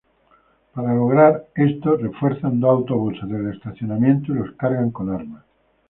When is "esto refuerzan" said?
1.53-2.59